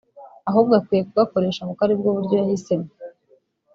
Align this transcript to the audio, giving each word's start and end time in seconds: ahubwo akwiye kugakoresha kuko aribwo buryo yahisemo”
ahubwo 0.49 0.73
akwiye 0.79 1.01
kugakoresha 1.09 1.67
kuko 1.69 1.81
aribwo 1.83 2.09
buryo 2.15 2.35
yahisemo” 2.41 2.87